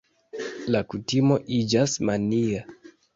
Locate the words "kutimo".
0.93-1.37